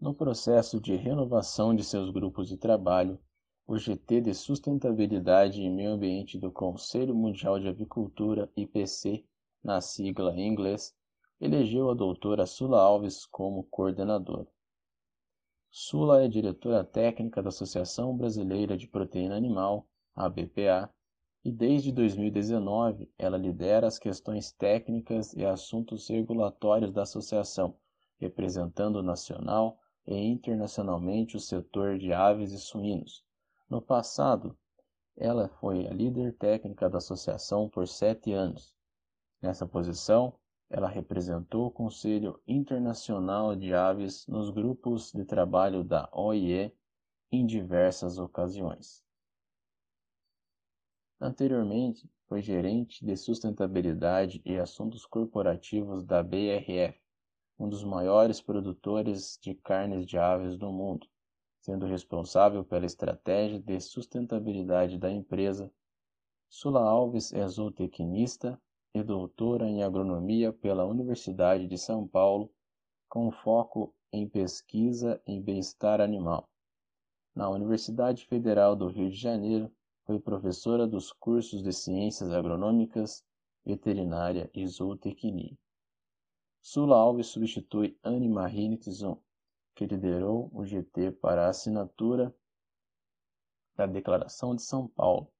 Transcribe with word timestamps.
No 0.00 0.14
processo 0.14 0.80
de 0.80 0.96
renovação 0.96 1.76
de 1.76 1.84
seus 1.84 2.08
grupos 2.08 2.48
de 2.48 2.56
trabalho, 2.56 3.20
o 3.66 3.76
GT 3.76 4.22
de 4.22 4.32
Sustentabilidade 4.32 5.60
e 5.60 5.68
Meio 5.68 5.90
Ambiente 5.90 6.38
do 6.38 6.50
Conselho 6.50 7.14
Mundial 7.14 7.60
de 7.60 7.68
Avicultura, 7.68 8.50
IPC, 8.56 9.22
na 9.62 9.82
sigla 9.82 10.32
em 10.34 10.48
inglês, 10.48 10.96
elegeu 11.38 11.90
a 11.90 11.94
doutora 11.94 12.46
Sula 12.46 12.80
Alves 12.80 13.26
como 13.26 13.64
coordenadora. 13.64 14.48
Sula 15.70 16.24
é 16.24 16.28
diretora 16.28 16.82
técnica 16.82 17.42
da 17.42 17.50
Associação 17.50 18.16
Brasileira 18.16 18.78
de 18.78 18.88
Proteína 18.88 19.36
Animal, 19.36 19.86
ABPA, 20.16 20.90
e 21.44 21.52
desde 21.52 21.92
2019 21.92 23.06
ela 23.18 23.36
lidera 23.36 23.86
as 23.86 23.98
questões 23.98 24.50
técnicas 24.50 25.34
e 25.34 25.44
assuntos 25.44 26.08
regulatórios 26.08 26.90
da 26.90 27.02
associação, 27.02 27.76
representando 28.18 29.02
nacional 29.02 29.78
e 30.10 30.26
internacionalmente 30.26 31.36
o 31.36 31.40
setor 31.40 31.96
de 31.96 32.12
aves 32.12 32.52
e 32.52 32.58
suínos. 32.58 33.24
No 33.68 33.80
passado, 33.80 34.58
ela 35.16 35.48
foi 35.60 35.86
a 35.86 35.92
líder 35.92 36.36
técnica 36.36 36.90
da 36.90 36.98
associação 36.98 37.68
por 37.68 37.86
sete 37.86 38.32
anos. 38.32 38.74
Nessa 39.40 39.66
posição, 39.66 40.34
ela 40.68 40.88
representou 40.88 41.66
o 41.66 41.70
Conselho 41.70 42.40
Internacional 42.46 43.54
de 43.54 43.72
Aves 43.72 44.26
nos 44.26 44.50
grupos 44.50 45.12
de 45.12 45.24
trabalho 45.24 45.84
da 45.84 46.08
OIE 46.12 46.72
em 47.30 47.46
diversas 47.46 48.18
ocasiões. 48.18 49.04
Anteriormente, 51.20 52.10
foi 52.26 52.40
gerente 52.40 53.04
de 53.04 53.16
sustentabilidade 53.16 54.40
e 54.44 54.56
assuntos 54.58 55.04
corporativos 55.04 56.04
da 56.04 56.22
BRF, 56.22 56.98
um 57.60 57.68
dos 57.68 57.84
maiores 57.84 58.40
produtores 58.40 59.38
de 59.40 59.54
carnes 59.54 60.04
de 60.04 60.18
aves 60.18 60.56
do 60.56 60.72
mundo 60.72 61.06
sendo 61.60 61.86
responsável 61.86 62.64
pela 62.64 62.86
estratégia 62.86 63.60
de 63.60 63.78
sustentabilidade 63.80 64.98
da 64.98 65.10
empresa. 65.10 65.70
Sula 66.48 66.80
Alves 66.80 67.32
é 67.32 67.46
zootecnista 67.46 68.60
e 68.94 69.02
doutora 69.02 69.68
em 69.68 69.82
agronomia 69.82 70.52
pela 70.52 70.86
Universidade 70.86 71.66
de 71.68 71.76
São 71.76 72.08
Paulo, 72.08 72.50
com 73.08 73.30
foco 73.30 73.94
em 74.12 74.26
pesquisa 74.26 75.20
em 75.26 75.40
bem-estar 75.40 76.00
animal. 76.00 76.48
Na 77.34 77.48
Universidade 77.48 78.24
Federal 78.26 78.74
do 78.74 78.88
Rio 78.88 79.10
de 79.10 79.16
Janeiro, 79.16 79.70
foi 80.06 80.18
professora 80.18 80.86
dos 80.86 81.12
cursos 81.12 81.62
de 81.62 81.72
Ciências 81.72 82.32
Agronômicas, 82.32 83.22
Veterinária 83.64 84.50
e 84.52 84.66
Zootecnia. 84.66 85.56
Sula 86.62 86.96
Alves 86.96 87.28
substitui 87.28 87.98
Anne 88.04 88.28
Marie 88.28 88.68
Nitizon, 88.68 89.20
que 89.74 89.86
liderou 89.86 90.50
o 90.52 90.64
GT 90.64 91.10
para 91.12 91.46
a 91.46 91.48
assinatura 91.48 92.34
da 93.74 93.86
Declaração 93.86 94.54
de 94.54 94.62
São 94.62 94.86
Paulo, 94.86 95.32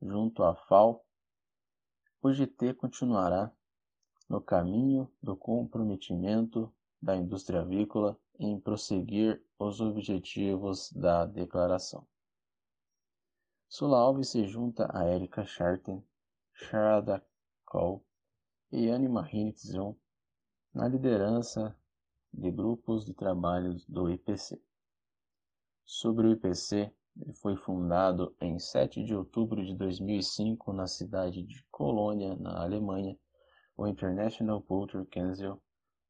junto 0.00 0.42
à 0.42 0.54
FAO, 0.54 1.04
o 2.22 2.32
GT 2.32 2.72
continuará 2.74 3.52
no 4.28 4.40
caminho 4.40 5.12
do 5.22 5.36
comprometimento 5.36 6.72
da 7.02 7.14
indústria 7.14 7.60
avícola 7.60 8.18
em 8.38 8.58
prosseguir 8.58 9.44
os 9.58 9.80
objetivos 9.80 10.90
da 10.92 11.26
declaração. 11.26 12.06
Sula 13.68 13.98
Alves 13.98 14.30
se 14.30 14.46
junta 14.46 14.88
a 14.90 15.06
Erika 15.06 15.44
Charten, 15.44 16.02
Sharada 16.54 17.22
Cole 17.66 18.00
e 18.70 18.88
Anne 18.88 19.08
Marie 19.08 19.52
na 20.74 20.88
liderança 20.88 21.76
de 22.32 22.50
grupos 22.50 23.04
de 23.04 23.12
trabalho 23.12 23.76
do 23.86 24.10
IPC. 24.10 24.58
Sobre 25.84 26.26
o 26.26 26.32
IPC, 26.32 26.90
ele 27.20 27.34
foi 27.34 27.56
fundado 27.56 28.34
em 28.40 28.58
7 28.58 29.04
de 29.04 29.14
outubro 29.14 29.62
de 29.62 29.74
2005 29.74 30.72
na 30.72 30.86
cidade 30.86 31.42
de 31.42 31.62
Colônia, 31.70 32.34
na 32.36 32.62
Alemanha. 32.62 33.18
O 33.76 33.86
International 33.86 34.62
Poultry 34.62 35.04
Council, 35.06 35.60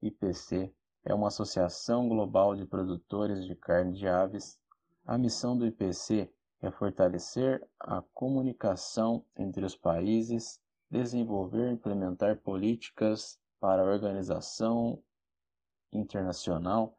IPC, 0.00 0.72
é 1.04 1.12
uma 1.12 1.26
associação 1.26 2.08
global 2.08 2.54
de 2.54 2.64
produtores 2.64 3.44
de 3.44 3.56
carne 3.56 3.94
de 3.94 4.06
aves. 4.06 4.60
A 5.04 5.18
missão 5.18 5.58
do 5.58 5.66
IPC 5.66 6.32
é 6.60 6.70
fortalecer 6.70 7.66
a 7.80 8.00
comunicação 8.14 9.24
entre 9.36 9.64
os 9.64 9.74
países, 9.74 10.60
desenvolver 10.88 11.68
e 11.68 11.72
implementar 11.72 12.38
políticas 12.38 13.41
para 13.62 13.80
a 13.80 13.84
organização 13.84 15.00
internacional 15.92 16.98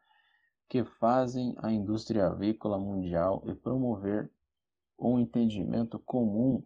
que 0.69 0.81
fazem 0.85 1.53
a 1.57 1.69
indústria 1.69 2.28
avícola 2.28 2.79
mundial 2.79 3.44
e 3.46 3.53
promover 3.53 4.31
um 4.97 5.19
entendimento 5.19 6.00
comum 6.00 6.63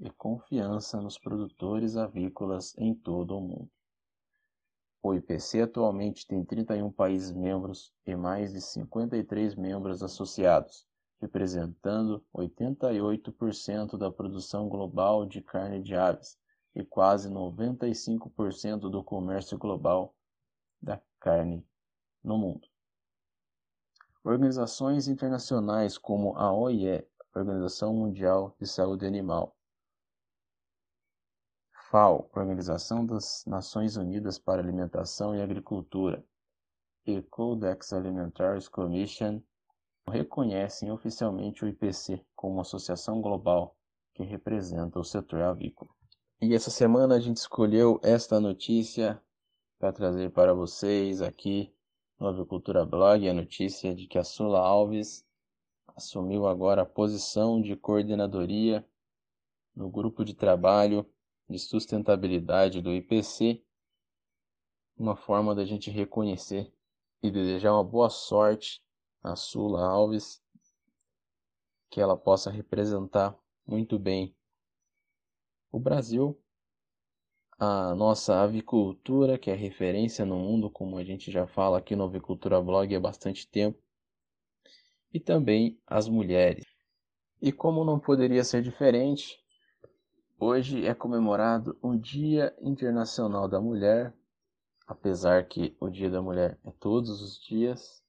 e 0.00 0.10
confiança 0.10 1.00
nos 1.00 1.20
produtores 1.20 1.96
avícolas 1.96 2.76
em 2.76 2.92
todo 2.92 3.38
o 3.38 3.40
mundo. 3.40 3.70
O 5.00 5.14
IPC 5.14 5.62
atualmente 5.62 6.26
tem 6.26 6.44
31 6.44 6.90
países 6.90 7.30
membros 7.30 7.94
e 8.04 8.16
mais 8.16 8.52
de 8.52 8.60
53 8.60 9.54
membros 9.54 10.02
associados, 10.02 10.84
representando 11.20 12.24
88% 12.34 13.96
da 13.96 14.10
produção 14.10 14.68
global 14.68 15.24
de 15.24 15.40
carne 15.40 15.80
de 15.80 15.94
aves 15.94 16.41
e 16.74 16.84
quase 16.84 17.28
95% 17.28 18.90
do 18.90 19.02
comércio 19.04 19.58
global 19.58 20.14
da 20.80 21.00
carne 21.20 21.66
no 22.22 22.38
mundo. 22.38 22.66
Organizações 24.24 25.08
internacionais 25.08 25.98
como 25.98 26.36
a 26.36 26.52
OIE, 26.52 27.06
Organização 27.34 27.92
Mundial 27.92 28.54
de 28.60 28.66
Saúde 28.66 29.06
Animal, 29.06 29.56
FAO, 31.90 32.30
Organização 32.34 33.04
das 33.04 33.44
Nações 33.46 33.96
Unidas 33.96 34.38
para 34.38 34.62
Alimentação 34.62 35.34
e 35.34 35.42
Agricultura, 35.42 36.24
e 37.04 37.20
Codex 37.20 37.92
Alimentarius 37.92 38.68
Commission 38.68 39.42
reconhecem 40.08 40.90
oficialmente 40.90 41.64
o 41.64 41.68
IPC 41.68 42.24
como 42.34 42.54
uma 42.54 42.62
associação 42.62 43.20
global 43.20 43.76
que 44.14 44.22
representa 44.22 44.98
o 44.98 45.04
setor 45.04 45.42
avícola. 45.42 45.90
E 46.44 46.54
essa 46.54 46.70
semana 46.70 47.14
a 47.14 47.20
gente 47.20 47.36
escolheu 47.36 48.00
esta 48.02 48.40
notícia 48.40 49.22
para 49.78 49.92
trazer 49.92 50.32
para 50.32 50.52
vocês 50.52 51.22
aqui 51.22 51.72
no 52.18 52.26
Avicultura 52.26 52.84
Blog 52.84 53.28
a 53.28 53.32
notícia 53.32 53.94
de 53.94 54.08
que 54.08 54.18
a 54.18 54.24
Sula 54.24 54.58
Alves 54.58 55.24
assumiu 55.94 56.48
agora 56.48 56.82
a 56.82 56.84
posição 56.84 57.62
de 57.62 57.76
coordenadoria 57.76 58.84
no 59.72 59.88
grupo 59.88 60.24
de 60.24 60.34
trabalho 60.34 61.08
de 61.48 61.60
sustentabilidade 61.60 62.82
do 62.82 62.92
IPC, 62.92 63.62
uma 64.96 65.14
forma 65.14 65.54
da 65.54 65.64
gente 65.64 65.92
reconhecer 65.92 66.74
e 67.22 67.30
desejar 67.30 67.72
uma 67.72 67.84
boa 67.84 68.10
sorte 68.10 68.82
à 69.22 69.36
Sula 69.36 69.84
Alves, 69.84 70.42
que 71.88 72.00
ela 72.00 72.16
possa 72.16 72.50
representar 72.50 73.38
muito 73.64 73.96
bem 73.96 74.34
o 75.72 75.80
Brasil 75.80 76.38
a 77.64 77.94
nossa 77.94 78.42
avicultura, 78.42 79.38
que 79.38 79.48
é 79.48 79.54
referência 79.54 80.26
no 80.26 80.36
mundo, 80.36 80.68
como 80.68 80.98
a 80.98 81.04
gente 81.04 81.30
já 81.30 81.46
fala 81.46 81.78
aqui 81.78 81.94
no 81.94 82.02
Avicultura 82.02 82.60
Blog 82.60 82.92
há 82.92 82.98
bastante 82.98 83.46
tempo, 83.46 83.78
e 85.14 85.20
também 85.20 85.80
as 85.86 86.08
mulheres. 86.08 86.64
E 87.40 87.52
como 87.52 87.84
não 87.84 88.00
poderia 88.00 88.42
ser 88.42 88.62
diferente, 88.62 89.38
hoje 90.40 90.84
é 90.84 90.92
comemorado 90.92 91.78
o 91.80 91.94
Dia 91.94 92.52
Internacional 92.60 93.46
da 93.46 93.60
Mulher, 93.60 94.12
apesar 94.84 95.46
que 95.46 95.76
o 95.78 95.88
Dia 95.88 96.10
da 96.10 96.20
Mulher 96.20 96.58
é 96.64 96.72
todos 96.80 97.22
os 97.22 97.40
dias. 97.40 98.02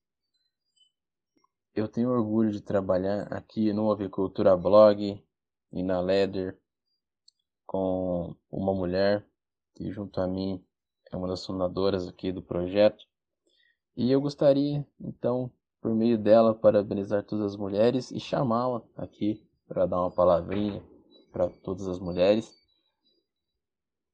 Eu 1.76 1.88
tenho 1.88 2.10
orgulho 2.10 2.50
de 2.50 2.60
trabalhar 2.60 3.32
aqui 3.32 3.72
no 3.72 3.92
Avicultura 3.92 4.58
Blog 4.58 5.24
e 5.72 5.84
na 5.84 6.02
Leather 6.02 6.60
com 7.74 8.36
uma 8.52 8.72
mulher 8.72 9.26
que 9.74 9.92
junto 9.92 10.22
a 10.22 10.28
mim 10.28 10.64
é 11.12 11.18
uma 11.18 11.28
das 11.28 11.44
fundadoras 11.44 12.08
aqui 12.08 12.32
do 12.32 12.40
projeto. 12.40 13.04
E 13.98 14.12
eu 14.12 14.22
gostaria, 14.22 14.88
então, 15.02 15.52
por 15.82 15.92
meio 15.96 16.16
dela, 16.16 16.54
parabenizar 16.54 17.24
todas 17.24 17.54
as 17.54 17.56
mulheres 17.58 18.12
e 18.12 18.20
chamá-la 18.20 18.84
aqui 18.96 19.44
para 19.68 19.88
dar 19.88 20.02
uma 20.02 20.12
palavrinha 20.12 20.84
para 21.32 21.50
todas 21.50 21.88
as 21.88 21.98
mulheres. 21.98 22.56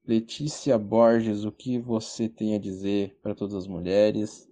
Letícia 0.05 0.77
Borges, 0.77 1.44
o 1.44 1.51
que 1.51 1.77
você 1.77 2.29
tem 2.29 2.55
a 2.55 2.59
dizer 2.59 3.19
para 3.21 3.35
todas 3.35 3.55
as 3.55 3.67
mulheres? 3.67 4.50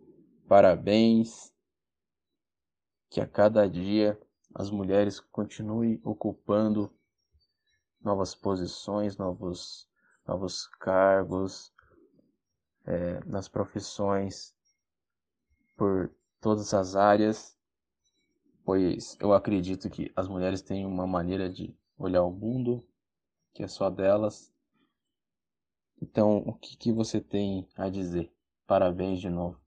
Parabéns. 0.50 1.54
Que 3.10 3.22
a 3.22 3.26
cada 3.26 3.70
dia 3.70 4.20
as 4.54 4.70
mulheres 4.70 5.22
continuem 5.22 6.02
ocupando 6.04 6.92
novas 8.02 8.36
posições, 8.36 9.18
novos 9.18 9.88
novos 10.28 10.68
cargos 10.80 11.74
é, 12.86 13.24
nas 13.26 13.48
profissões 13.48 14.54
por 15.76 16.12
todas 16.42 16.74
as 16.74 16.96
áreas, 16.96 17.58
pois 18.66 19.18
eu 19.22 19.34
acredito 19.34 19.90
que 19.90 20.12
as 20.16 20.28
mulheres 20.28 20.62
têm 20.62 20.86
uma 20.86 21.08
maneira 21.08 21.50
de 21.50 21.74
olhar 21.98 22.24
o 22.24 22.32
mundo 22.32 22.86
que 23.54 23.64
é 23.64 23.68
só 23.68 23.90
delas. 23.90 24.54
Então, 26.02 26.38
o 26.40 26.54
que, 26.54 26.78
que 26.78 26.92
você 26.92 27.20
tem 27.20 27.68
a 27.76 27.90
dizer? 27.90 28.32
Parabéns 28.68 29.20
de 29.20 29.30
novo. 29.30 29.60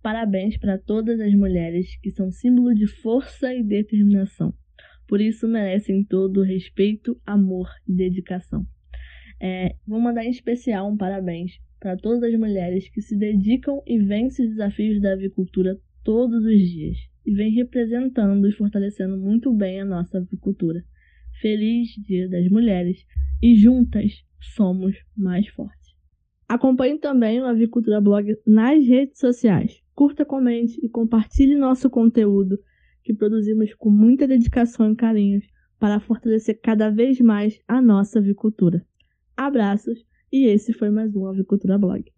Parabéns 0.00 0.56
para 0.56 0.78
todas 0.78 1.18
as 1.18 1.34
mulheres 1.34 1.98
que 2.00 2.12
são 2.12 2.30
símbolo 2.30 2.72
de 2.72 2.86
força 2.86 3.52
e 3.52 3.64
determinação. 3.64 4.54
Por 5.06 5.20
isso 5.20 5.46
merecem 5.46 6.04
todo 6.04 6.40
o 6.40 6.44
respeito, 6.44 7.20
amor 7.24 7.68
e 7.86 7.92
dedicação. 7.92 8.66
É, 9.40 9.76
vou 9.86 10.00
mandar 10.00 10.24
em 10.24 10.30
especial 10.30 10.90
um 10.90 10.96
parabéns 10.96 11.60
para 11.78 11.96
todas 11.96 12.22
as 12.22 12.38
mulheres 12.38 12.88
que 12.88 13.00
se 13.00 13.16
dedicam 13.16 13.82
e 13.86 13.98
vencem 13.98 14.46
os 14.46 14.52
desafios 14.52 15.00
da 15.00 15.12
avicultura 15.12 15.78
todos 16.02 16.44
os 16.44 16.60
dias 16.60 16.96
e 17.26 17.34
vem 17.34 17.52
representando 17.52 18.48
e 18.48 18.52
fortalecendo 18.52 19.16
muito 19.16 19.52
bem 19.52 19.80
a 19.80 19.84
nossa 19.84 20.18
avicultura. 20.18 20.84
Feliz 21.40 21.88
Dia 22.06 22.28
das 22.28 22.48
Mulheres 22.48 23.04
e 23.42 23.56
juntas 23.56 24.24
somos 24.40 24.96
mais 25.16 25.48
fortes. 25.48 25.94
Acompanhe 26.48 26.98
também 26.98 27.40
o 27.40 27.44
Avicultura 27.44 28.00
Blog 28.00 28.32
nas 28.46 28.86
redes 28.86 29.18
sociais. 29.18 29.82
Curta, 29.94 30.24
comente 30.24 30.78
e 30.82 30.88
compartilhe 30.88 31.56
nosso 31.56 31.90
conteúdo 31.90 32.58
que 33.06 33.14
produzimos 33.14 33.72
com 33.74 33.88
muita 33.88 34.26
dedicação 34.26 34.90
e 34.90 34.96
carinho 34.96 35.40
para 35.78 36.00
fortalecer 36.00 36.58
cada 36.60 36.90
vez 36.90 37.20
mais 37.20 37.60
a 37.68 37.80
nossa 37.80 38.18
avicultura. 38.18 38.84
Abraços 39.36 40.04
e 40.32 40.48
esse 40.48 40.72
foi 40.72 40.90
mais 40.90 41.14
um 41.14 41.24
Avicultura 41.28 41.78
Blog. 41.78 42.12